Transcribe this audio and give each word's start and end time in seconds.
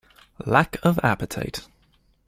Lack 0.47 0.77
of 0.81 0.99
appetite! 1.03 1.67